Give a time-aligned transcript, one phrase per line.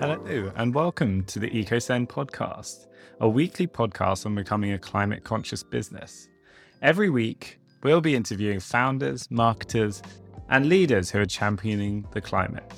[0.00, 2.88] Hello, and welcome to the EcoSend podcast,
[3.20, 6.28] a weekly podcast on becoming a climate conscious business.
[6.82, 10.02] Every week, we'll be interviewing founders, marketers,
[10.48, 12.70] and leaders who are championing the climate.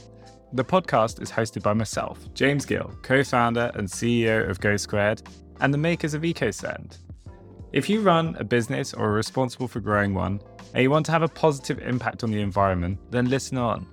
[0.53, 5.27] The podcast is hosted by myself, James Gill, co founder and CEO of GoSquared,
[5.61, 6.99] and the makers of EcoSend.
[7.73, 10.41] If you run a business or are responsible for growing one,
[10.75, 13.87] and you want to have a positive impact on the environment, then listen on.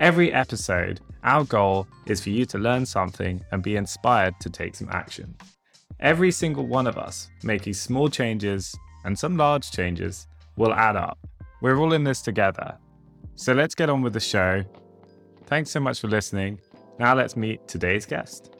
[0.00, 4.76] Every episode, our goal is for you to learn something and be inspired to take
[4.76, 5.34] some action.
[5.98, 11.18] Every single one of us making small changes and some large changes will add up.
[11.60, 12.78] We're all in this together.
[13.34, 14.62] So let's get on with the show.
[15.46, 16.60] Thanks so much for listening.
[17.00, 18.54] Now let's meet today's guest.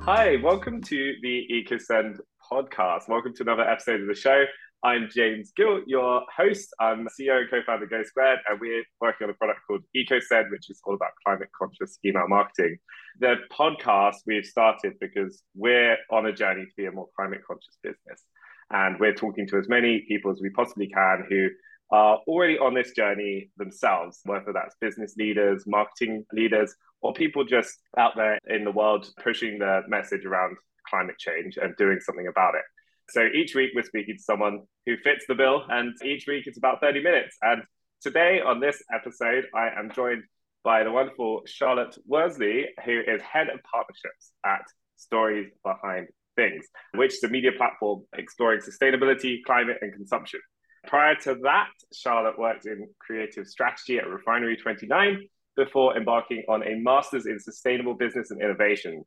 [0.00, 2.18] Hi, welcome to the EcoSend
[2.50, 3.08] podcast.
[3.08, 4.44] Welcome to another episode of the show.
[4.84, 6.74] I'm James Gill, your host.
[6.80, 10.70] I'm CEO and co-founder of GoSquared, and we're working on a product called EcoSend, which
[10.70, 12.78] is all about climate conscious email marketing.
[13.20, 17.78] The podcast we've started because we're on a journey to be a more climate conscious
[17.80, 18.24] business.
[18.70, 21.50] And we're talking to as many people as we possibly can who
[21.92, 27.78] are already on this journey themselves, whether that's business leaders, marketing leaders, or people just
[27.98, 30.56] out there in the world pushing the message around
[30.88, 32.64] climate change and doing something about it.
[33.12, 36.56] So each week we're speaking to someone who fits the bill, and each week it's
[36.56, 37.36] about 30 minutes.
[37.42, 37.62] And
[38.00, 40.22] today on this episode, I am joined
[40.64, 44.62] by the wonderful Charlotte Worsley, who is head of partnerships at
[44.96, 50.40] Stories Behind Things, which is a media platform exploring sustainability, climate, and consumption.
[50.86, 55.18] Prior to that, Charlotte worked in creative strategy at Refinery29
[55.54, 59.04] before embarking on a master's in sustainable business and innovation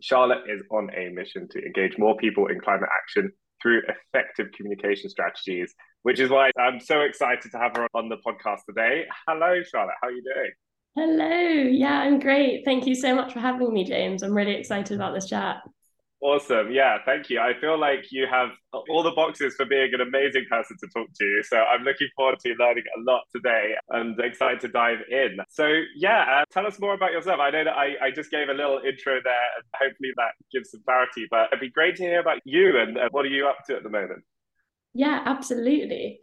[0.00, 3.30] Charlotte is on a mission to engage more people in climate action
[3.62, 8.16] through effective communication strategies, which is why I'm so excited to have her on the
[8.26, 9.04] podcast today.
[9.28, 9.94] Hello, Charlotte.
[10.02, 10.50] How are you doing?
[10.96, 11.70] Hello.
[11.70, 12.64] Yeah, I'm great.
[12.64, 14.22] Thank you so much for having me, James.
[14.22, 15.58] I'm really excited about this chat.
[16.22, 16.70] Awesome.
[16.70, 17.40] Yeah, thank you.
[17.40, 18.50] I feel like you have
[18.90, 21.42] all the boxes for being an amazing person to talk to.
[21.48, 25.38] So I'm looking forward to learning a lot today and excited to dive in.
[25.48, 27.40] So, yeah, uh, tell us more about yourself.
[27.40, 30.72] I know that I, I just gave a little intro there, and hopefully that gives
[30.72, 33.46] some clarity, but it'd be great to hear about you and uh, what are you
[33.48, 34.22] up to at the moment?
[34.92, 36.20] Yeah, absolutely.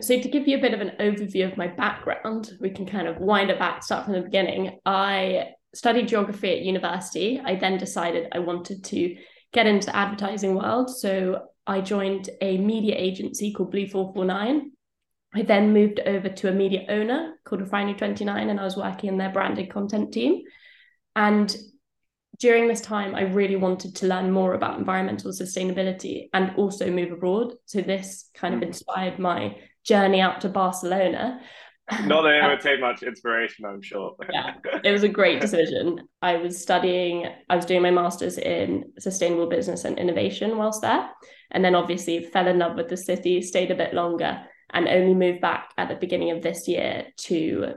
[0.00, 3.06] So, to give you a bit of an overview of my background, we can kind
[3.06, 4.80] of wind it back, start from the beginning.
[4.84, 7.40] I studied geography at university.
[7.44, 9.16] I then decided I wanted to
[9.56, 10.94] get into the advertising world.
[10.94, 14.70] So I joined a media agency called Blue 449.
[15.34, 19.16] I then moved over to a media owner called Refinery29, and I was working in
[19.16, 20.42] their branded content team.
[21.16, 21.56] And
[22.38, 27.10] during this time, I really wanted to learn more about environmental sustainability and also move
[27.10, 27.54] abroad.
[27.64, 31.40] So this kind of inspired my journey out to Barcelona.
[32.04, 34.16] Not that it would take much inspiration, I'm sure.
[34.32, 36.00] yeah, it was a great decision.
[36.20, 41.08] I was studying, I was doing my master's in sustainable business and innovation whilst there.
[41.52, 45.14] And then obviously fell in love with the city, stayed a bit longer, and only
[45.14, 47.74] moved back at the beginning of this year to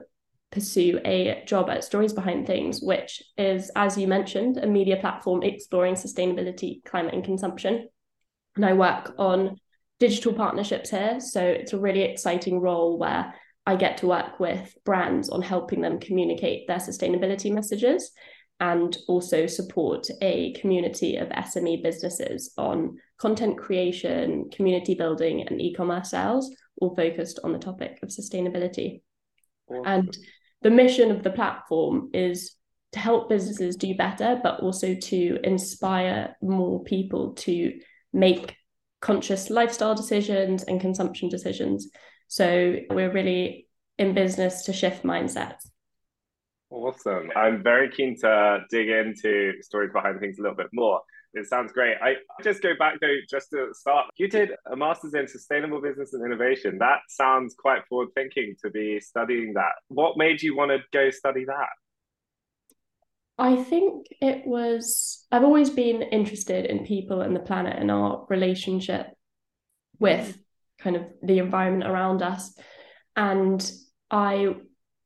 [0.52, 5.44] pursue a job at Stories Behind Things, which is, as you mentioned, a media platform
[5.44, 7.88] exploring sustainability, climate, and consumption.
[8.56, 9.58] And I work on
[10.00, 11.20] digital partnerships here.
[11.20, 13.36] So it's a really exciting role where
[13.70, 18.12] I get to work with brands on helping them communicate their sustainability messages
[18.60, 25.72] and also support a community of SME businesses on content creation, community building, and e
[25.76, 29.04] commerce sales, all focused on the topic of sustainability.
[29.70, 29.84] Awesome.
[29.86, 30.18] And
[30.64, 32.56] the mission of the platform is
[32.94, 37.80] to help businesses do better, but also to inspire more people to
[38.14, 38.56] make
[39.00, 41.88] conscious lifestyle decisions and consumption decisions
[42.30, 43.68] so we're really
[43.98, 45.68] in business to shift mindsets.
[46.70, 47.32] Awesome.
[47.36, 51.02] I'm very keen to dig into Stories Behind Things a little bit more.
[51.34, 51.96] It sounds great.
[52.02, 54.06] I just go back though, just to start.
[54.18, 56.78] You did a master's in sustainable business and innovation.
[56.78, 59.74] That sounds quite forward thinking to be studying that.
[59.88, 61.68] What made you want to go study that?
[63.40, 68.28] I think it was, I've always been interested in people and the planet and our
[68.30, 69.08] relationship
[69.98, 70.38] with
[70.80, 72.58] kind of the environment around us.
[73.16, 73.72] And
[74.10, 74.56] I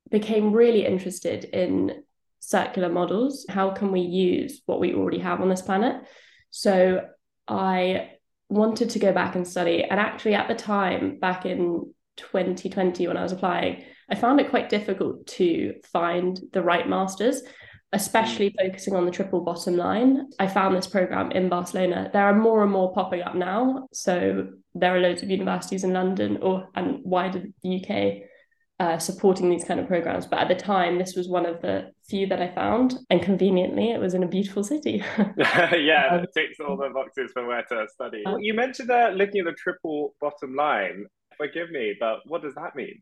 [0.10, 2.04] became really interested in
[2.40, 3.46] circular models.
[3.50, 6.04] How can we use what we already have on this planet?
[6.52, 7.02] So
[7.48, 8.12] I
[8.50, 9.84] wanted to go back and study.
[9.84, 14.50] And actually, at the time, back in 2020, when I was applying, I found it
[14.50, 17.42] quite difficult to find the right masters
[17.94, 18.66] especially mm.
[18.66, 20.30] focusing on the triple bottom line.
[20.40, 22.10] I found this program in Barcelona.
[22.12, 23.88] There are more and more popping up now.
[23.94, 28.28] So there are loads of universities in London or and wider the UK
[28.80, 30.26] uh, supporting these kind of programs.
[30.26, 33.92] But at the time, this was one of the few that I found, and conveniently,
[33.92, 35.04] it was in a beautiful city.
[35.38, 38.24] yeah, um, it ticks all the boxes for where to study.
[38.26, 41.06] Uh, you mentioned uh, looking at the triple bottom line.
[41.38, 43.02] Forgive me, but what does that mean?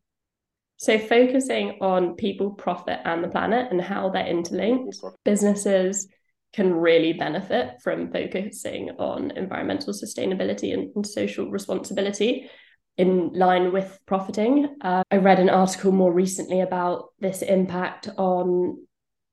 [0.82, 6.08] So, focusing on people, profit, and the planet and how they're interlinked, businesses
[6.54, 12.50] can really benefit from focusing on environmental sustainability and, and social responsibility
[12.98, 14.76] in line with profiting.
[14.82, 18.84] Uh, I read an article more recently about this impact on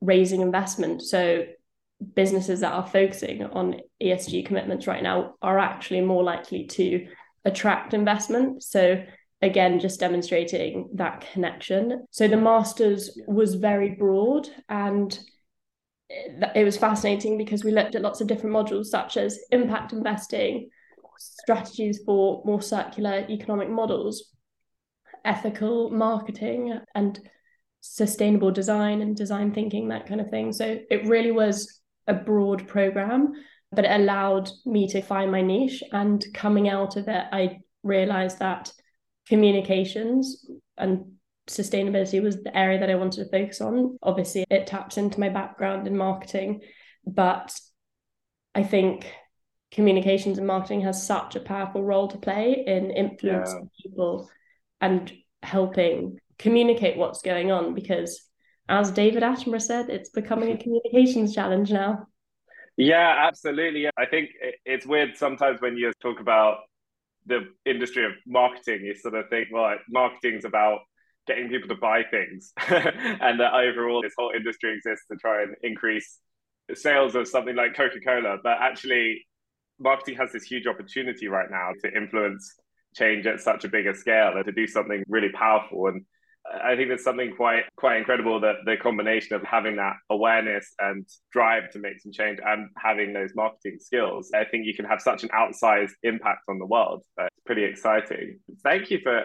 [0.02, 1.00] raising investment.
[1.00, 1.46] So,
[2.14, 7.08] businesses that are focusing on ESG commitments right now are actually more likely to
[7.46, 8.62] attract investment.
[8.62, 9.02] So,
[9.42, 12.06] again, just demonstrating that connection.
[12.10, 15.18] So, the master's was very broad and
[16.10, 20.70] it was fascinating because we looked at lots of different modules such as impact investing
[21.18, 24.32] strategies for more circular economic models,
[25.24, 27.20] ethical marketing, and
[27.80, 30.52] sustainable design and design thinking, that kind of thing.
[30.52, 33.32] So it really was a broad program,
[33.72, 35.82] but it allowed me to find my niche.
[35.92, 38.72] And coming out of it, I realized that
[39.28, 41.12] communications and
[41.48, 43.98] sustainability was the area that I wanted to focus on.
[44.02, 46.60] Obviously, it taps into my background in marketing,
[47.06, 47.58] but
[48.54, 49.12] I think
[49.70, 53.82] communications and marketing has such a powerful role to play in influencing yeah.
[53.82, 54.30] people
[54.80, 58.28] and helping communicate what's going on because
[58.68, 62.06] as David Attenborough said, it's becoming a communications challenge now.
[62.76, 63.88] Yeah, absolutely.
[63.98, 64.30] I think
[64.64, 66.58] it's weird sometimes when you talk about
[67.28, 70.80] the industry of marketing, you sort of think, well, marketing's about
[71.26, 72.52] getting people to buy things.
[72.68, 76.18] and that overall, this whole industry exists to try and increase
[76.74, 78.38] sales of something like Coca Cola.
[78.42, 79.26] But actually,
[79.78, 82.54] marketing has this huge opportunity right now to influence
[82.96, 85.86] change at such a bigger scale and to do something really powerful.
[85.86, 86.04] And
[86.50, 91.06] I think there's something quite quite incredible that the combination of having that awareness and
[91.32, 95.00] drive to make some change and having those marketing skills, I think you can have
[95.00, 97.04] such an outsized impact on the world.
[97.20, 98.40] Uh, it's pretty exciting.
[98.62, 99.24] Thank you for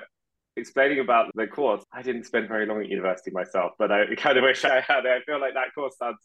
[0.56, 1.84] explaining about the course.
[1.92, 5.06] I didn't spend very long at university myself, but I kind of wish I had.
[5.06, 6.18] I feel like that course sounds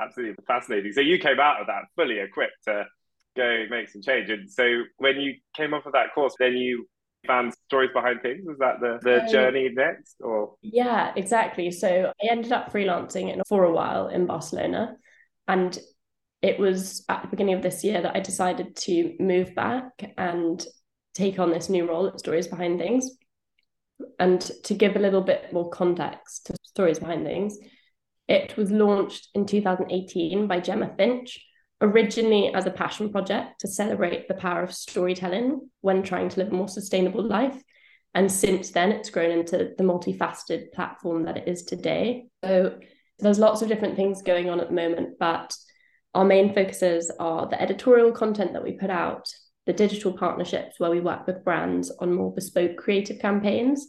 [0.00, 0.92] absolutely fascinating.
[0.92, 2.86] So you came out of that fully equipped to
[3.36, 4.30] go make some change.
[4.30, 6.86] And so when you came off of that course, then you
[7.26, 8.42] found Stories Behind Things.
[8.46, 10.54] Was that the, the um, journey next or?
[10.62, 11.70] Yeah, exactly.
[11.70, 14.96] So I ended up freelancing for a while in Barcelona.
[15.48, 15.78] And
[16.40, 20.64] it was at the beginning of this year that I decided to move back and
[21.14, 23.08] take on this new role at Stories Behind Things.
[24.18, 27.58] And to give a little bit more context to Stories Behind Things,
[28.28, 31.38] it was launched in 2018 by Gemma Finch,
[31.82, 36.52] originally as a passion project to celebrate the power of storytelling when trying to live
[36.52, 37.60] a more sustainable life.
[38.14, 42.26] And since then, it's grown into the multifaceted platform that it is today.
[42.44, 42.78] So
[43.18, 45.54] there's lots of different things going on at the moment, but
[46.14, 49.26] our main focuses are the editorial content that we put out,
[49.66, 53.88] the digital partnerships where we work with brands on more bespoke creative campaigns,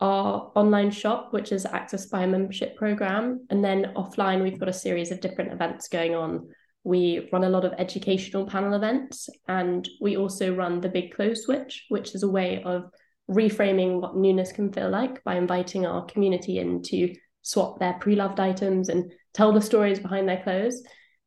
[0.00, 4.68] our online shop, which is accessed by a membership program, and then offline, we've got
[4.68, 6.48] a series of different events going on
[6.84, 11.44] we run a lot of educational panel events, and we also run the Big Clothes
[11.44, 12.90] Switch, which is a way of
[13.30, 18.16] reframing what newness can feel like by inviting our community in to swap their pre
[18.16, 20.82] loved items and tell the stories behind their clothes.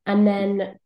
[0.06, 0.78] And then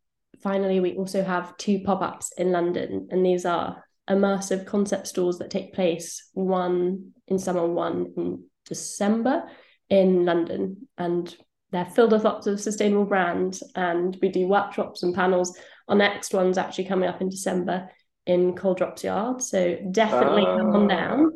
[0.41, 5.37] finally, we also have two pop ups in London, and these are immersive concept stores
[5.37, 9.43] that take place one in summer, one in December
[9.89, 10.87] in London.
[10.97, 11.35] And
[11.71, 15.57] they're filled with lots of sustainable brands and we do workshops and panels.
[15.87, 17.89] Our next one's actually coming up in december
[18.25, 20.57] in Coal Drops Yard so definitely oh.
[20.57, 21.31] come on down.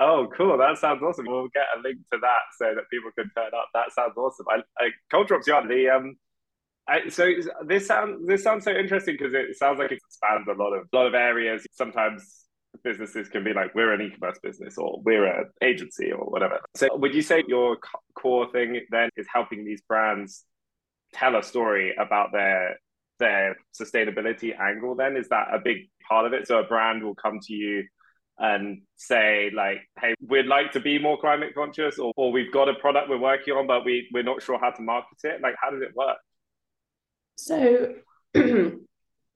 [0.00, 0.58] Oh cool.
[0.58, 1.26] That sounds awesome.
[1.26, 3.68] We'll get a link to that so that people can turn up.
[3.74, 4.46] That sounds awesome.
[4.48, 6.16] I, I Coal Drops Yard the um
[6.88, 7.30] I, so
[7.64, 10.88] this sounds this sounds so interesting because it sounds like it spans a lot of
[10.92, 11.64] a lot of areas.
[11.72, 12.41] Sometimes
[12.82, 16.60] businesses can be like we're an e-commerce business or we're an agency or whatever.
[16.74, 17.78] So would you say your
[18.14, 20.44] core thing then is helping these brands
[21.12, 22.76] tell a story about their
[23.18, 25.16] their sustainability angle then?
[25.16, 26.46] Is that a big part of it?
[26.46, 27.84] So a brand will come to you
[28.38, 32.66] and say like hey we'd like to be more climate conscious or, or we've got
[32.66, 35.40] a product we're working on but we we're not sure how to market it.
[35.42, 36.16] Like how does it work?
[37.36, 37.94] So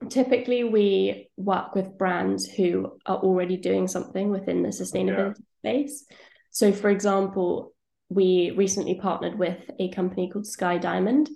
[0.08, 5.82] typically we work with brands who are already doing something within the sustainability yeah.
[5.82, 6.04] space.
[6.50, 7.74] So, for example,
[8.08, 11.28] we recently partnered with a company called Sky Diamond,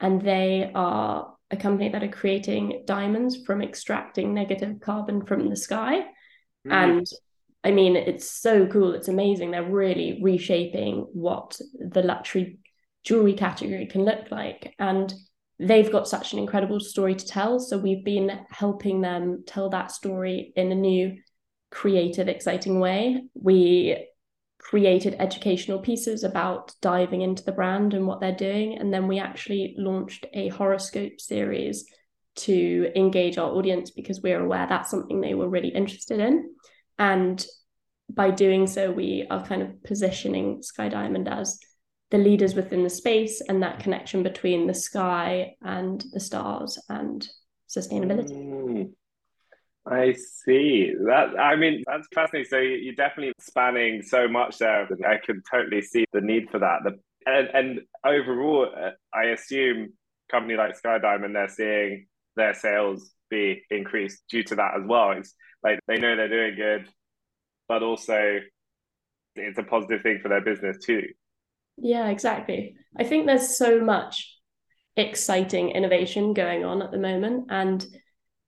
[0.00, 5.56] and they are a company that are creating diamonds from extracting negative carbon from the
[5.56, 6.00] sky.
[6.66, 6.72] Mm.
[6.72, 7.06] And
[7.62, 8.94] I mean, it's so cool.
[8.94, 9.50] It's amazing.
[9.50, 12.58] They're really reshaping what the luxury
[13.04, 14.74] jewelry category can look like.
[14.78, 15.12] And
[15.58, 17.58] they've got such an incredible story to tell.
[17.58, 21.16] So we've been helping them tell that story in a new,
[21.70, 23.22] creative, exciting way.
[23.34, 24.06] We
[24.58, 28.78] created educational pieces about diving into the brand and what they're doing.
[28.78, 31.86] And then we actually launched a horoscope series
[32.36, 36.50] to engage our audience because we're aware that's something they were really interested in.
[36.98, 37.44] And
[38.10, 41.58] by doing so, we are kind of positioning Sky Diamond as
[42.10, 47.28] the leaders within the space and that connection between the sky and the stars and
[47.68, 48.32] sustainability.
[48.32, 48.92] Mm,
[49.86, 51.38] I see that.
[51.38, 52.48] I mean, that's fascinating.
[52.48, 54.88] So you're definitely spanning so much there.
[55.06, 56.80] I can totally see the need for that.
[56.84, 59.92] The, and, and overall, uh, I assume
[60.30, 65.12] company like Sky Diamond, they're seeing their sales be increased due to that as well.
[65.12, 66.88] It's like they know they're doing good,
[67.68, 68.40] but also
[69.34, 71.02] it's a positive thing for their business too.
[71.76, 72.76] Yeah, exactly.
[72.96, 74.34] I think there's so much
[74.96, 77.84] exciting innovation going on at the moment, and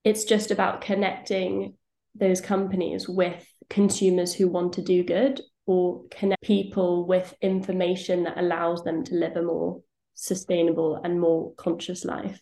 [0.05, 1.75] it's just about connecting
[2.15, 8.39] those companies with consumers who want to do good or connect people with information that
[8.39, 9.83] allows them to live a more
[10.15, 12.41] sustainable and more conscious life.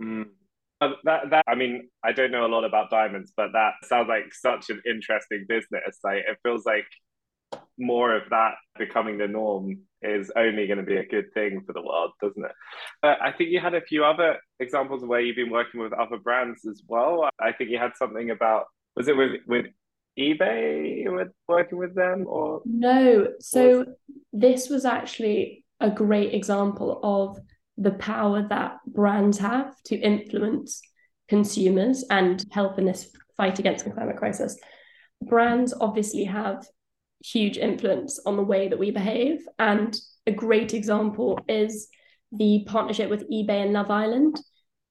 [0.00, 0.26] Mm.
[0.80, 4.08] Uh, that, that I mean, I don't know a lot about diamonds, but that sounds
[4.08, 5.98] like such an interesting business.
[6.04, 6.86] Like it feels like
[7.76, 11.72] more of that becoming the norm is only going to be a good thing for
[11.72, 12.52] the world, doesn't it?
[13.02, 16.18] Uh, I think you had a few other examples where you've been working with other
[16.18, 17.28] brands as well.
[17.40, 19.66] I think you had something about was it with with
[20.18, 23.28] eBay with working with them or no?
[23.40, 23.88] So was...
[24.32, 27.38] this was actually a great example of
[27.76, 30.82] the power that brands have to influence
[31.28, 34.58] consumers and help in this fight against the climate crisis.
[35.22, 36.66] Brands obviously have
[37.24, 39.46] huge influence on the way that we behave.
[39.58, 39.96] And
[40.26, 41.88] a great example is
[42.32, 44.40] the partnership with eBay and Love Island,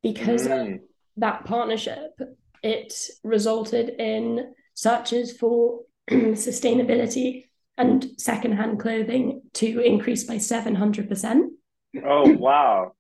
[0.02, 0.80] because mm.
[1.18, 2.20] that partnership,
[2.64, 2.94] it
[3.24, 7.46] resulted in searches for sustainability
[7.78, 11.42] and secondhand clothing to increase by 700%.
[12.04, 12.94] Oh, wow.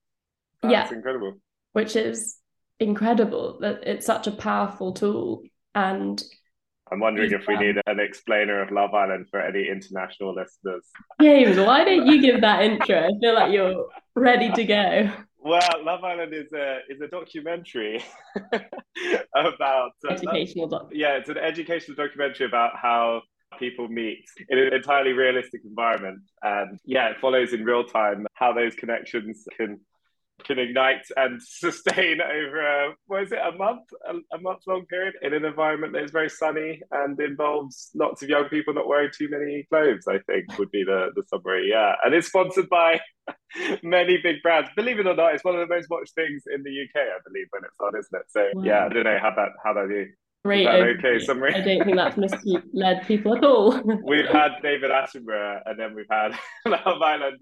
[0.61, 0.95] That's yeah.
[0.95, 1.33] incredible.
[1.73, 2.37] Which is
[2.79, 5.43] incredible that it's such a powerful tool.
[5.73, 6.21] And
[6.91, 10.85] I'm wondering if we need an explainer of Love Island for any international listeners.
[11.21, 12.99] James, why don't you give that intro?
[12.99, 15.11] I feel like you're ready to go.
[15.39, 18.03] Well, Love Island is a is a documentary
[19.35, 20.67] about uh, educational.
[20.67, 23.21] Doc- yeah, it's an educational documentary about how
[23.59, 28.51] people meet in an entirely realistic environment, and yeah, it follows in real time how
[28.51, 29.79] those connections can
[30.43, 33.81] can ignite and sustain over is it a month?
[34.07, 38.21] A, a, month long period in an environment that is very sunny and involves lots
[38.21, 41.69] of young people not wearing too many clothes i think would be the, the summary
[41.69, 41.95] yeah.
[42.03, 42.99] And it's sponsored by
[43.83, 44.69] many big brands.
[44.75, 47.19] Believe it or not it's one of the most watched things in the uk i
[47.27, 48.25] believe when it's on isn't it?
[48.29, 48.63] So wow.
[48.63, 50.07] yeah i don't know how that how that do
[50.47, 50.65] Great.
[50.65, 51.53] Um, okay, summary.
[51.53, 53.77] I don't think that's misled people at all.
[54.05, 57.37] we've had David Attenborough and then we've had Love Island.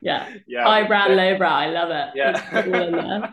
[0.00, 0.34] yeah.
[0.48, 0.64] Yeah.
[0.64, 1.54] High brow, low brow.
[1.54, 2.08] I love it.
[2.16, 3.30] Yeah.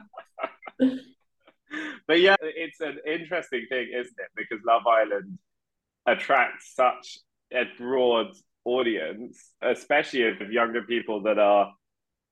[2.08, 4.30] but yeah, it's an interesting thing, isn't it?
[4.36, 5.40] Because Love Island
[6.06, 7.18] attracts such
[7.52, 8.28] a broad
[8.66, 11.74] audience, especially of younger people that are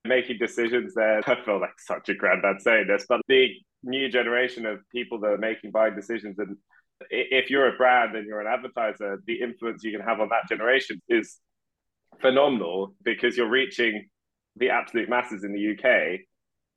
[0.05, 1.21] making decisions there.
[1.27, 5.27] I feel like such a granddad saying this, but the new generation of people that
[5.27, 6.37] are making buying decisions.
[6.39, 6.57] And
[7.09, 10.47] if you're a brand and you're an advertiser the influence you can have on that
[10.47, 11.37] generation is
[12.19, 14.07] phenomenal because you're reaching
[14.57, 16.19] the absolute masses in the UK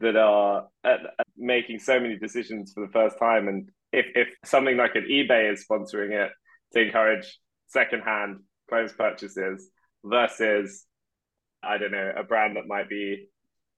[0.00, 3.49] that are at, at making so many decisions for the first time.
[3.49, 6.30] And if, if something like an eBay is sponsoring it
[6.73, 9.68] to encourage secondhand clothes purchases
[10.04, 10.84] versus
[11.62, 13.28] I don't know a brand that might be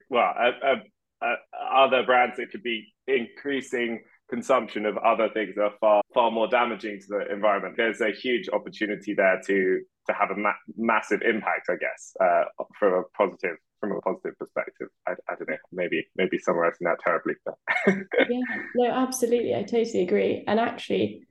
[0.08, 0.82] well a, a
[1.22, 1.36] uh,
[1.74, 6.48] other brands that could be increasing consumption of other things that are far far more
[6.48, 7.74] damaging to the environment.
[7.76, 12.44] There's a huge opportunity there to to have a ma- massive impact, I guess, uh,
[12.78, 14.88] from a positive from a positive perspective.
[15.06, 17.54] I, I don't know, maybe maybe summarizing that terribly, but
[17.86, 18.40] yeah,
[18.74, 20.44] no, absolutely, I totally agree.
[20.46, 21.26] And actually,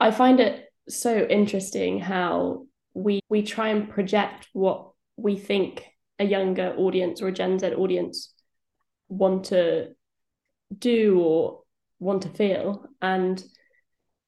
[0.00, 5.84] I find it so interesting how we we try and project what we think
[6.18, 8.32] a younger audience or a Gen Z audience
[9.08, 9.94] want to
[10.76, 11.62] do or
[11.98, 13.42] want to feel and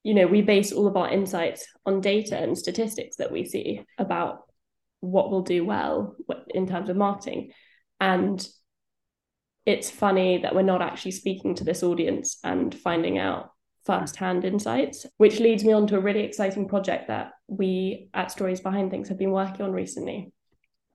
[0.02, 3.84] you know we base all of our insights on data and statistics that we see
[3.98, 4.44] about
[5.00, 6.16] what will do well
[6.48, 7.50] in terms of marketing
[8.00, 8.48] and
[9.66, 13.50] it's funny that we're not actually speaking to this audience and finding out
[13.84, 18.60] first-hand insights, which leads me on to a really exciting project that we at Stories
[18.60, 20.32] Behind Things have been working on recently.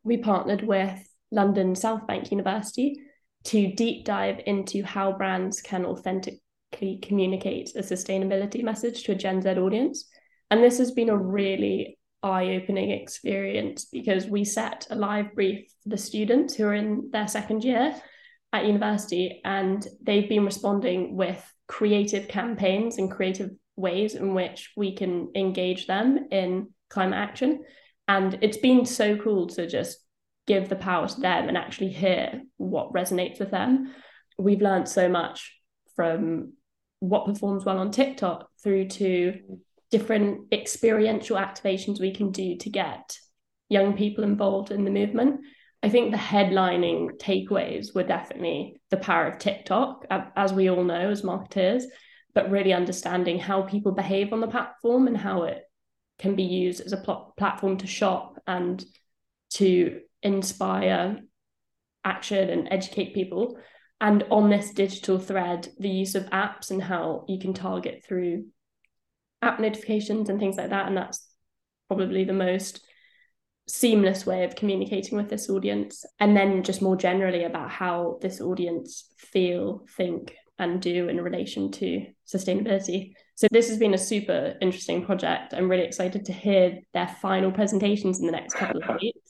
[0.03, 1.00] We partnered with
[1.31, 3.00] London South Bank University
[3.45, 9.41] to deep dive into how brands can authentically communicate a sustainability message to a Gen
[9.41, 10.09] Z audience.
[10.50, 15.65] And this has been a really eye opening experience because we set a live brief
[15.83, 17.95] for the students who are in their second year
[18.53, 24.95] at university, and they've been responding with creative campaigns and creative ways in which we
[24.95, 27.63] can engage them in climate action.
[28.07, 29.97] And it's been so cool to just
[30.45, 33.77] give the power to them and actually hear what resonates with them.
[33.77, 34.43] Mm-hmm.
[34.43, 35.59] We've learned so much
[35.95, 36.53] from
[37.00, 39.39] what performs well on TikTok through to
[39.91, 43.17] different experiential activations we can do to get
[43.69, 45.41] young people involved in the movement.
[45.83, 51.09] I think the headlining takeaways were definitely the power of TikTok, as we all know
[51.09, 51.85] as marketers,
[52.33, 55.63] but really understanding how people behave on the platform and how it
[56.19, 58.83] can be used as a pl- platform to shop and
[59.51, 61.20] to inspire
[62.03, 63.58] action and educate people.
[64.01, 68.48] And on this digital thread, the use of apps and how you can target through
[69.42, 70.88] app notifications and things like that.
[70.88, 71.25] And that's
[71.88, 72.84] probably the most
[73.68, 76.06] seamless way of communicating with this audience.
[76.20, 81.72] And then just more generally about how this audience feel, think, and do in relation
[81.72, 83.13] to sustainability.
[83.36, 85.53] So this has been a super interesting project.
[85.53, 89.23] I'm really excited to hear their final presentations in the next couple of weeks.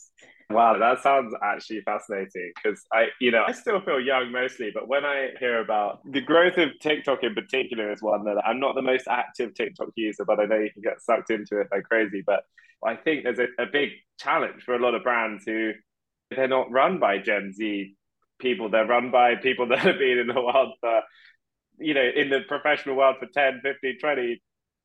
[0.50, 4.88] Wow, that sounds actually fascinating because I, you know, I still feel young mostly, but
[4.88, 8.76] when I hear about the growth of TikTok in particular is one that I'm not
[8.76, 11.84] the most active TikTok user, but I know you can get sucked into it like
[11.84, 12.24] crazy.
[12.26, 12.44] But
[12.86, 15.72] I think there's a, a big challenge for a lot of brands who
[16.30, 17.96] they're not run by Gen Z
[18.40, 21.02] people, they're run by people that have been in the world for,
[21.80, 24.42] you know, in the professional world for 10, 15, 20,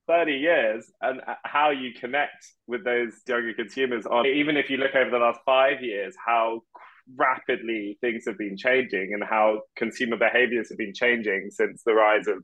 [0.09, 4.95] 30 years and how you connect with those younger consumers on even if you look
[4.95, 6.61] over the last five years how
[7.17, 12.27] rapidly things have been changing and how consumer behaviors have been changing since the rise
[12.27, 12.39] of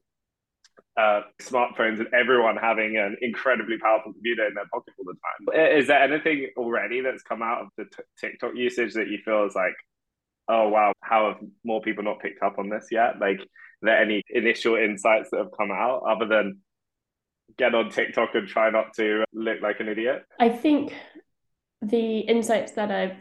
[0.96, 5.76] uh, smartphones and everyone having an incredibly powerful computer in their pocket all the time.
[5.76, 9.44] Is there anything already that's come out of the t- TikTok usage that you feel
[9.44, 9.74] is like,
[10.48, 13.18] oh wow, how have more people not picked up on this yet?
[13.20, 13.46] Like, are
[13.82, 16.60] there any initial insights that have come out other than
[17.56, 20.24] get on TikTok and try not to look like an idiot?
[20.38, 20.94] I think
[21.82, 23.16] the insights that I've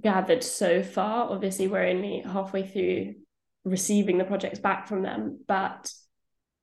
[0.00, 3.14] gathered so far, obviously, we're only halfway through
[3.64, 5.90] receiving the projects back from them, but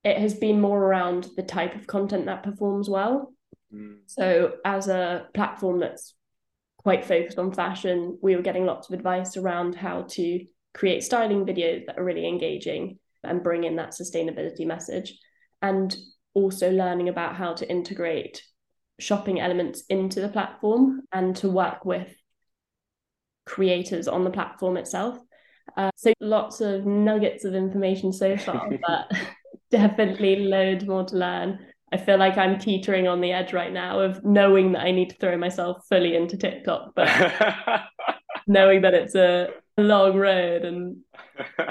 [0.03, 3.34] it has been more around the type of content that performs well.
[3.73, 3.99] Mm.
[4.06, 6.13] So, as a platform that's
[6.77, 11.45] quite focused on fashion, we were getting lots of advice around how to create styling
[11.45, 15.17] videos that are really engaging and bring in that sustainability message.
[15.62, 15.95] And
[16.34, 18.43] also learning about how to integrate
[19.00, 22.08] shopping elements into the platform and to work with
[23.46, 25.17] creators on the platform itself.
[25.78, 29.12] Uh, so lots of nuggets of information so far, but
[29.72, 31.60] definitely loads more to learn.
[31.91, 35.12] I feel like I'm teetering on the edge right now of knowing that I need
[35.12, 37.08] to throw myself fully into TikTok, but
[38.48, 40.98] knowing that it's a long road and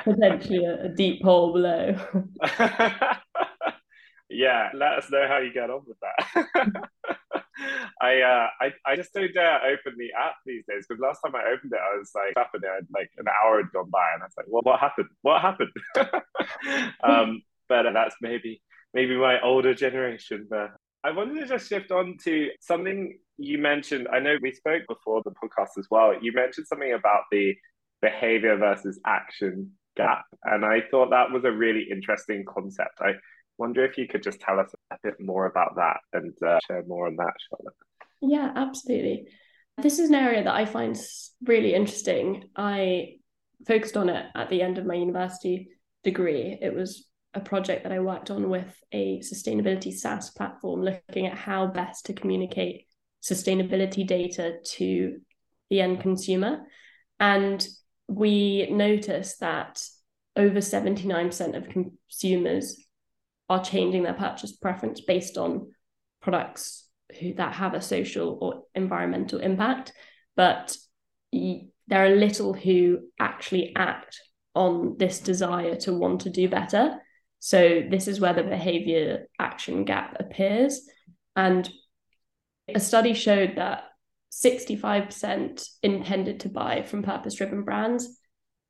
[0.05, 1.97] potentially a, a deep hole below
[4.33, 6.89] yeah, let us know how you get on with that.
[8.01, 11.35] I, uh, I I just don't dare open the app these days because last time
[11.35, 14.23] I opened it, I was like in it, like an hour had gone by, and
[14.23, 15.09] I was like, "Well, what happened?
[15.23, 15.71] What happened?"
[17.05, 18.63] um, but that's maybe
[18.95, 20.47] maybe my older generation.
[20.51, 20.73] But
[21.05, 24.09] I wanted to just shift on to something you mentioned.
[24.13, 26.15] I know we spoke before the podcast as well.
[26.21, 27.55] You mentioned something about the
[28.01, 32.99] behavior versus action gap, and I thought that was a really interesting concept.
[33.01, 33.13] I
[33.59, 36.85] wonder if you could just tell us a bit more about that and uh, share
[36.87, 37.75] more on that, Charlotte.
[38.21, 39.29] Yeah, absolutely.
[39.79, 40.99] This is an area that I find
[41.45, 42.45] really interesting.
[42.57, 43.17] I
[43.67, 45.69] focused on it at the end of my university
[46.05, 46.59] degree.
[46.61, 51.39] It was a project that I worked on with a sustainability SaaS platform looking at
[51.39, 52.87] how best to communicate
[53.23, 55.21] sustainability data to
[55.71, 56.67] the end consumer.
[57.19, 57.67] And
[58.09, 59.83] we noticed that
[60.37, 62.77] over 79% of consumers
[63.53, 65.71] are changing their purchase preference based on
[66.21, 66.89] products
[67.21, 69.93] who, that have a social or environmental impact,
[70.37, 70.77] but
[71.33, 74.21] there are little who actually act
[74.55, 76.99] on this desire to want to do better.
[77.41, 80.81] So this is where the behavior action gap appears.
[81.37, 81.69] And
[82.75, 83.85] a study showed that
[84.33, 88.19] 65% intended to buy from purpose driven brands,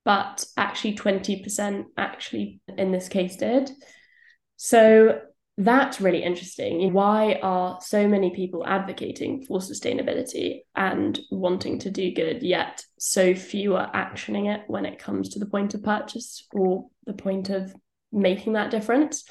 [0.04, 3.70] but actually 20% actually in this case did.
[4.56, 5.20] So
[5.58, 6.92] that's really interesting.
[6.92, 13.34] Why are so many people advocating for sustainability and wanting to do good, yet so
[13.34, 17.50] few are actioning it when it comes to the point of purchase or the point
[17.50, 17.74] of
[18.10, 19.24] making that difference?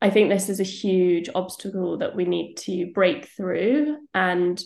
[0.00, 3.96] I think this is a huge obstacle that we need to break through.
[4.14, 4.62] And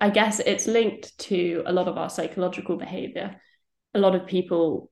[0.00, 3.40] I guess it's linked to a lot of our psychological behavior.
[3.94, 4.90] A lot of people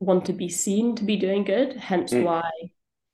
[0.00, 2.24] want to be seen to be doing good, hence mm.
[2.24, 2.50] why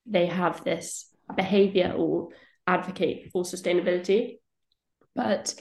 [0.06, 2.28] they have this behavior or
[2.66, 4.38] advocate for sustainability.
[5.14, 5.54] But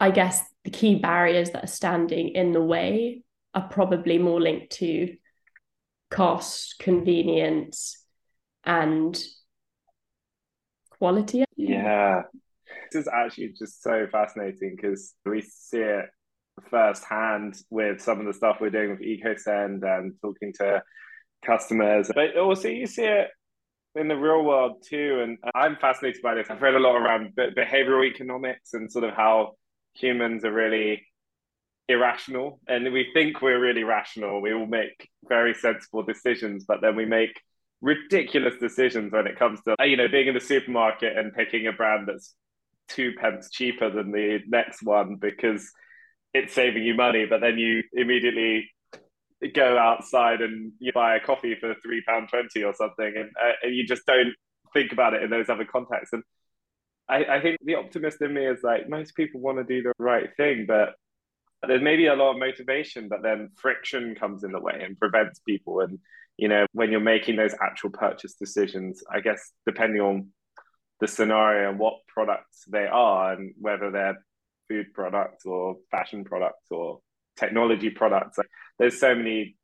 [0.00, 3.22] I guess the key barriers that are standing in the way
[3.54, 5.16] are probably more linked to
[6.10, 8.04] cost, convenience,
[8.64, 9.20] and
[10.90, 11.44] quality.
[11.56, 12.22] Yeah.
[12.90, 16.06] This is actually just so fascinating because we see it
[16.70, 20.82] firsthand with some of the stuff we're doing with EcoSend and talking to
[21.44, 22.10] customers.
[22.14, 23.28] But also you see it
[23.94, 25.20] in the real world too.
[25.22, 26.48] And I'm fascinated by this.
[26.50, 29.52] I've read a lot around behavioral economics and sort of how
[29.94, 31.06] humans are really
[31.88, 32.60] irrational.
[32.68, 34.40] And we think we're really rational.
[34.40, 37.40] We all make very sensible decisions, but then we make
[37.80, 41.72] ridiculous decisions when it comes to, you know, being in the supermarket and picking a
[41.72, 42.34] brand that's
[42.88, 45.70] two pence cheaper than the next one because
[46.32, 47.26] it's saving you money.
[47.26, 48.70] But then you immediately
[49.48, 53.52] go outside and you buy a coffee for three pound twenty or something, and, uh,
[53.62, 54.34] and you just don't
[54.72, 56.12] think about it in those other contexts.
[56.12, 56.22] And
[57.08, 59.92] I, I think the optimist in me is like most people want to do the
[59.98, 60.94] right thing, but
[61.66, 65.40] there's maybe a lot of motivation, but then friction comes in the way and prevents
[65.40, 65.80] people.
[65.80, 65.98] And
[66.38, 70.28] you know, when you're making those actual purchase decisions, I guess depending on
[71.00, 74.24] the scenario and what products they are and whether they're
[74.68, 77.00] food products or fashion products or
[77.36, 78.38] technology products.
[78.78, 79.56] There's so many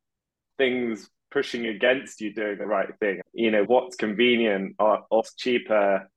[0.57, 3.21] things pushing against you doing the right thing.
[3.33, 6.09] You know, what's convenient or what's cheaper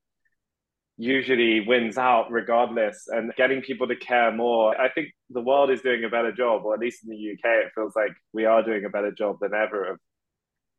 [0.97, 4.79] usually wins out regardless and getting people to care more.
[4.79, 7.65] I think the world is doing a better job, or at least in the UK,
[7.65, 9.99] it feels like we are doing a better job than ever of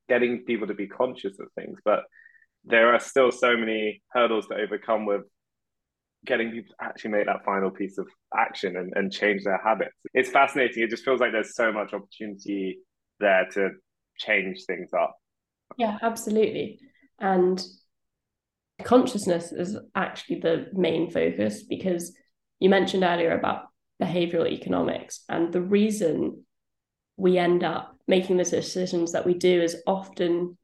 [0.09, 1.79] getting people to be conscious of things.
[1.85, 2.05] But
[2.65, 5.23] there are still so many hurdles to overcome with
[6.25, 8.07] getting people to actually make that final piece of
[8.37, 9.97] action and, and change their habits.
[10.15, 10.83] It's fascinating.
[10.83, 12.79] It just feels like there's so much opportunity
[13.19, 13.71] there to
[14.19, 15.15] change things up.
[15.77, 16.79] Yeah, absolutely.
[17.19, 17.63] And
[18.85, 22.15] consciousness is actually the main focus because
[22.61, 23.65] you mentioned earlier about
[24.01, 26.45] behavioral economics and the reason
[27.17, 30.57] we end up making the decisions that we do is often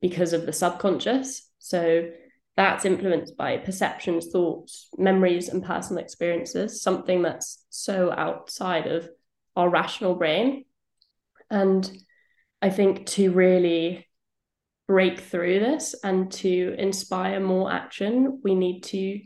[0.00, 2.08] because of the subconscious so
[2.56, 9.08] that's influenced by perceptions, thoughts, memories, and personal experiences, something that's so outside of
[9.54, 10.64] our rational brain.
[11.50, 11.90] And
[12.62, 14.08] I think to really
[14.88, 19.20] break through this and to inspire more action, we need to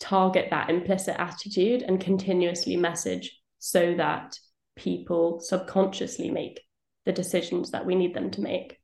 [0.00, 4.38] target that implicit attitude and continuously message so that
[4.76, 6.60] people subconsciously make
[7.04, 8.78] the decisions that we need them to make.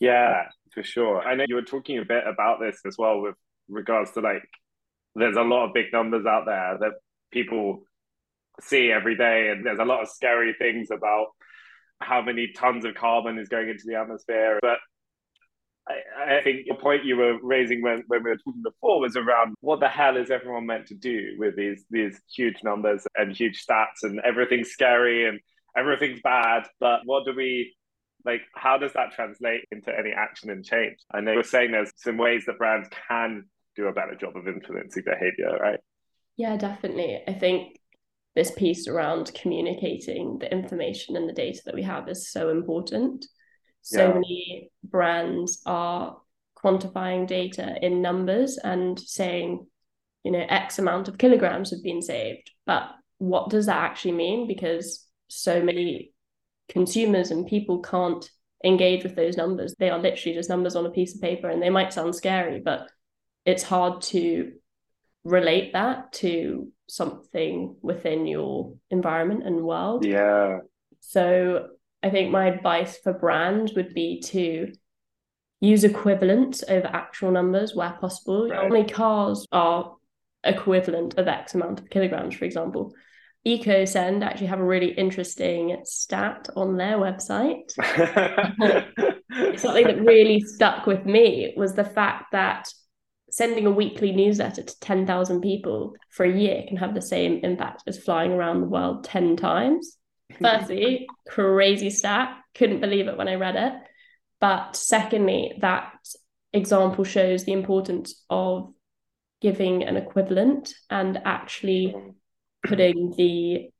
[0.00, 1.20] Yeah, for sure.
[1.22, 3.36] I know you were talking a bit about this as well with
[3.68, 4.42] regards to like
[5.14, 6.92] there's a lot of big numbers out there that
[7.30, 7.82] people
[8.60, 11.28] see every day and there's a lot of scary things about
[12.00, 14.78] how many tons of carbon is going into the atmosphere but
[15.88, 19.16] I, I think the point you were raising when, when we were talking before was
[19.16, 23.36] around what the hell is everyone meant to do with these these huge numbers and
[23.36, 25.40] huge stats and everything's scary and
[25.76, 27.74] everything's bad but what do we
[28.24, 30.98] like how does that translate into any action and change?
[31.12, 33.44] I know you're saying there's some ways that brands can
[33.76, 35.80] do a better job of influencing behavior right?
[36.36, 37.22] Yeah definitely.
[37.26, 37.78] I think
[38.34, 43.26] this piece around communicating the information and the data that we have is so important.
[43.82, 44.14] So yeah.
[44.14, 46.16] many brands are
[46.58, 49.66] quantifying data in numbers and saying
[50.24, 54.46] you know x amount of kilograms have been saved but what does that actually mean?
[54.46, 56.12] Because so many
[56.68, 58.28] consumers and people can't
[58.64, 59.74] engage with those numbers.
[59.78, 62.60] They are literally just numbers on a piece of paper and they might sound scary,
[62.64, 62.90] but
[63.44, 64.52] it's hard to
[65.24, 70.04] relate that to something within your environment and world.
[70.04, 70.60] Yeah.
[71.00, 71.68] So
[72.02, 74.72] I think my advice for brands would be to
[75.60, 78.48] use equivalents over actual numbers where possible.
[78.48, 78.62] Right.
[78.62, 79.96] How many cars are
[80.42, 82.94] equivalent of X amount of kilograms, for example?
[83.46, 87.70] EcoSend actually have a really interesting stat on their website.
[89.58, 92.68] Something that really stuck with me was the fact that
[93.30, 97.82] sending a weekly newsletter to 10,000 people for a year can have the same impact
[97.86, 99.98] as flying around the world 10 times.
[100.40, 102.38] Firstly, crazy stat.
[102.54, 103.72] Couldn't believe it when I read it.
[104.40, 105.92] But secondly, that
[106.52, 108.72] example shows the importance of
[109.42, 111.94] giving an equivalent and actually
[112.64, 113.70] putting the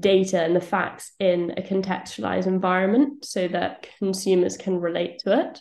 [0.00, 5.60] data and the facts in a contextualized environment so that consumers can relate to it.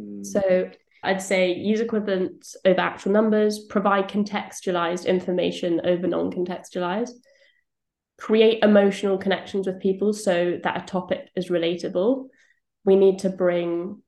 [0.00, 0.24] Mm.
[0.24, 0.70] So
[1.02, 7.12] I'd say use equivalents over actual numbers, provide contextualized information over non contextualized,
[8.18, 12.28] create emotional connections with people so that a topic is relatable.
[12.84, 14.01] We need to bring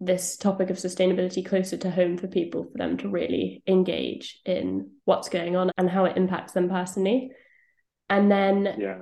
[0.00, 4.90] this topic of sustainability closer to home for people for them to really engage in
[5.04, 7.30] what's going on and how it impacts them personally
[8.10, 8.98] and then yeah.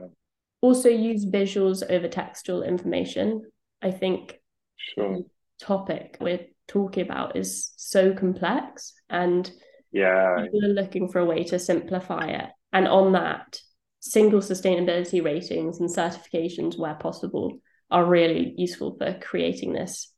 [0.60, 3.42] also use visuals over textual information
[3.80, 4.38] i think
[4.76, 5.16] sure.
[5.16, 5.24] the
[5.58, 9.50] topic we're talking about is so complex and
[9.92, 13.58] yeah people are looking for a way to simplify it and on that
[14.00, 17.58] single sustainability ratings and certifications where possible
[17.90, 20.11] are really useful for creating this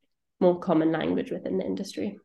[0.44, 2.18] more common language within the industry.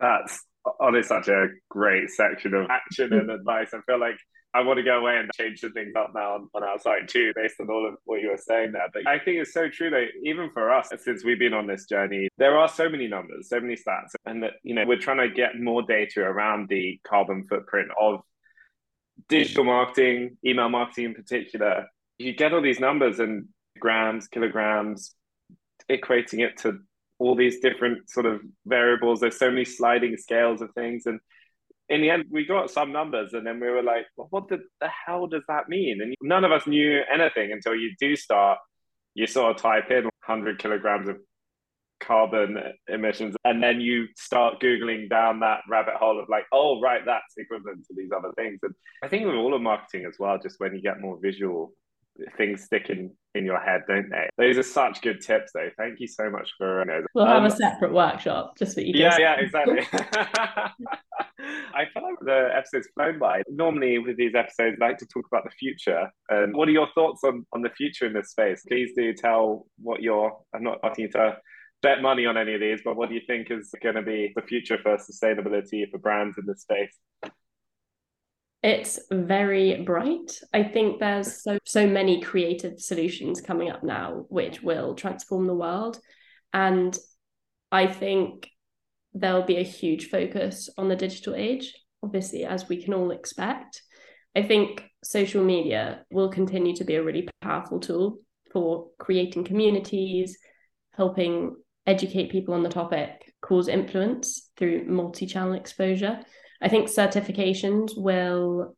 [0.00, 0.42] That's
[0.80, 3.34] honestly such a great section of action and mm.
[3.34, 3.74] advice.
[3.74, 4.16] I feel like
[4.54, 7.06] I want to go away and change the things up now on, on our site
[7.06, 8.88] too, based on all of what you were saying there.
[8.92, 11.84] But I think it's so true that even for us, since we've been on this
[11.84, 15.28] journey, there are so many numbers, so many stats, and that you know we're trying
[15.28, 18.20] to get more data around the carbon footprint of
[19.28, 21.86] digital marketing, email marketing in particular.
[22.16, 25.14] You get all these numbers and grams, kilograms,
[25.90, 26.78] equating it to
[27.18, 29.20] all these different sort of variables.
[29.20, 31.06] There's so many sliding scales of things.
[31.06, 31.20] And
[31.88, 34.58] in the end, we got some numbers and then we were like, well, what the,
[34.80, 36.00] the hell does that mean?
[36.02, 38.58] And none of us knew anything until you do start,
[39.14, 41.16] you sort of type in 100 kilograms of
[42.00, 47.02] carbon emissions and then you start googling down that rabbit hole of like oh right
[47.04, 50.38] that's equivalent to these other things and i think with all of marketing as well
[50.40, 51.72] just when you get more visual
[52.36, 54.28] things stick in in your head, don't they?
[54.36, 55.70] Those are such good tips, though.
[55.76, 56.80] Thank you so much for.
[56.80, 58.92] You know, we'll um, have a separate workshop just for you.
[58.94, 59.86] Yeah, yeah, exactly.
[61.74, 63.42] I feel like the episode's flown by.
[63.48, 66.10] Normally, with these episodes, I like to talk about the future.
[66.30, 68.62] Um, what are your thoughts on on the future in this space?
[68.66, 70.40] Please do tell what your.
[70.54, 71.36] I'm not asking you to
[71.82, 74.32] bet money on any of these, but what do you think is going to be
[74.34, 76.96] the future for sustainability for brands in this space?
[78.62, 80.32] It's very bright.
[80.52, 85.54] I think there's so so many creative solutions coming up now which will transform the
[85.54, 85.98] world
[86.52, 86.96] and
[87.70, 88.50] I think
[89.14, 93.82] there'll be a huge focus on the digital age obviously as we can all expect.
[94.36, 98.18] I think social media will continue to be a really powerful tool
[98.52, 100.36] for creating communities,
[100.92, 106.20] helping educate people on the topic, cause influence through multi-channel exposure.
[106.60, 108.76] I think certifications will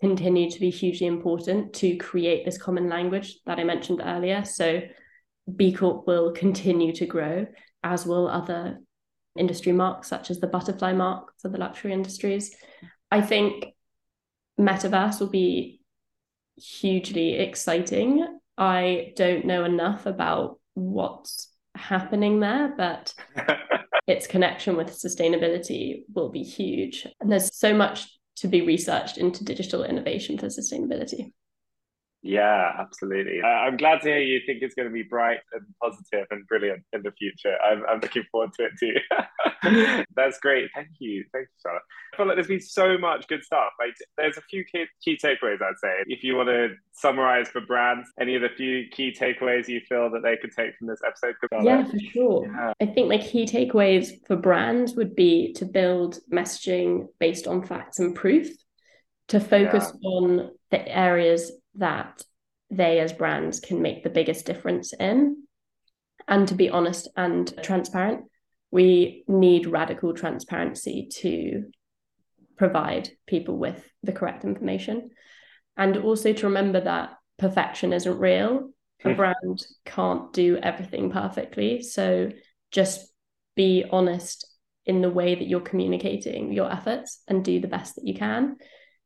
[0.00, 4.44] continue to be hugely important to create this common language that I mentioned earlier.
[4.44, 4.80] So
[5.54, 7.46] B Corp will continue to grow,
[7.82, 8.78] as will other
[9.36, 12.54] industry marks, such as the butterfly mark for the luxury industries.
[13.10, 13.66] I think
[14.58, 15.80] metaverse will be
[16.56, 18.38] hugely exciting.
[18.56, 23.14] I don't know enough about what's happening there, but
[24.10, 27.06] its connection with sustainability will be huge.
[27.20, 31.32] And there's so much to be researched into digital innovation for sustainability.
[32.22, 33.42] Yeah, absolutely.
[33.42, 36.82] I'm glad to hear you think it's going to be bright and positive and brilliant
[36.92, 37.56] in the future.
[37.64, 40.04] I'm, I'm looking forward to it too.
[40.16, 40.68] That's great.
[40.74, 41.24] Thank you.
[41.32, 41.82] Thank you, Charlotte.
[42.12, 43.70] I feel like there's been so much good stuff.
[43.78, 45.92] Like, there's a few key, key takeaways, I'd say.
[46.08, 50.10] If you want to summarize for brands, any of the few key takeaways you feel
[50.10, 51.36] that they could take from this episode?
[51.62, 52.46] Yeah, for sure.
[52.46, 52.74] Yeah.
[52.82, 57.98] I think the key takeaways for brands would be to build messaging based on facts
[57.98, 58.48] and proof,
[59.28, 60.10] to focus yeah.
[60.10, 62.22] on the areas that
[62.70, 65.44] they as brands can make the biggest difference in.
[66.28, 68.24] And to be honest and transparent,
[68.70, 71.64] we need radical transparency to
[72.56, 75.10] provide people with the correct information.
[75.76, 78.70] And also to remember that perfection isn't real.
[79.04, 79.16] A hmm.
[79.16, 81.82] brand can't do everything perfectly.
[81.82, 82.30] So
[82.70, 83.10] just
[83.56, 84.46] be honest
[84.86, 88.56] in the way that you're communicating your efforts and do the best that you can.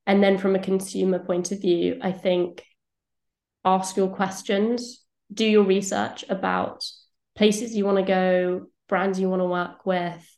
[0.06, 2.62] And then from a consumer point of view, I think
[3.64, 6.84] ask your questions, do your research about
[7.34, 10.36] places you want to go, brands you want to work with,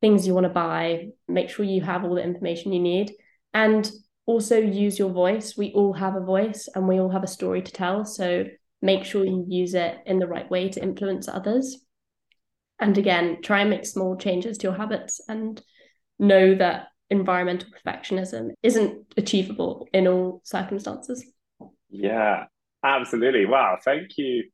[0.00, 3.12] things you want to buy, make sure you have all the information you need.
[3.54, 3.90] And
[4.26, 5.56] also use your voice.
[5.56, 8.04] We all have a voice and we all have a story to tell.
[8.04, 8.44] So
[8.82, 11.78] make sure you use it in the right way to influence others.
[12.78, 15.60] And again, try and make small changes to your habits and
[16.18, 21.24] know that environmental perfectionism isn't achievable in all circumstances.
[21.88, 22.44] Yeah,
[22.84, 23.46] absolutely.
[23.46, 23.78] Wow.
[23.82, 24.44] Thank you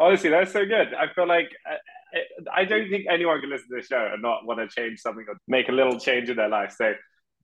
[0.00, 0.94] Honestly, that's so good.
[0.94, 2.18] I feel like uh,
[2.52, 5.26] I don't think anyone can listen to the show and not want to change something
[5.28, 6.74] or make a little change in their life.
[6.76, 6.94] So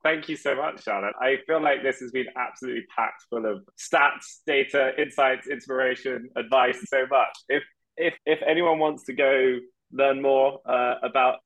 [0.02, 1.12] thank you so much, Charlotte.
[1.20, 6.78] I feel like this has been absolutely packed full of stats, data, insights, inspiration, advice,
[6.88, 7.36] so much.
[7.50, 7.62] If
[7.98, 9.58] if if anyone wants to go
[9.92, 11.40] learn more uh, about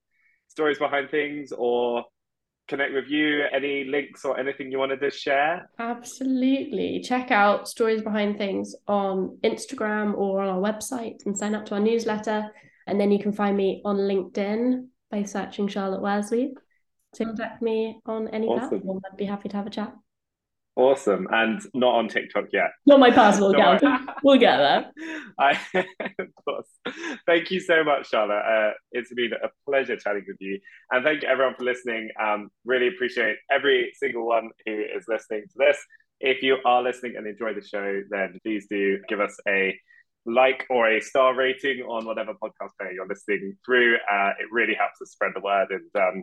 [0.47, 2.05] Stories Behind Things or
[2.71, 5.69] connect with you, any links or anything you wanted to share?
[5.79, 7.01] Absolutely.
[7.01, 11.75] Check out Stories Behind Things on Instagram or on our website and sign up to
[11.75, 12.47] our newsletter.
[12.87, 16.55] And then you can find me on LinkedIn by searching Charlotte Worsley.
[17.17, 18.71] Contact me on any awesome.
[18.71, 19.01] platform.
[19.05, 19.93] I'd be happy to have a chat.
[20.81, 21.29] Awesome.
[21.31, 22.71] And not on TikTok yet.
[22.87, 23.83] Not my personal account.
[24.25, 24.91] we'll get there.
[25.39, 25.59] I,
[26.19, 26.69] of course.
[27.27, 28.41] Thank you so much, Charlotte.
[28.41, 30.59] Uh, it's been a pleasure chatting with you.
[30.91, 32.09] And thank you everyone for listening.
[32.19, 35.77] Um, really appreciate every single one who is listening to this.
[36.19, 39.79] If you are listening and enjoy the show, then please do give us a
[40.25, 43.97] like or a star rating on whatever podcast player you're listening through.
[44.11, 46.23] Uh, it really helps us spread the word and um,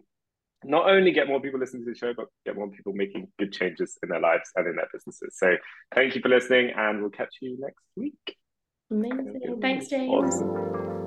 [0.63, 3.53] not only get more people listening to the show, but get more people making good
[3.53, 5.35] changes in their lives and in their businesses.
[5.37, 5.55] So
[5.93, 8.37] thank you for listening, and we'll catch you next week.
[8.89, 9.59] Amazing.
[9.61, 10.11] Thanks, James.
[10.11, 11.06] Awesome.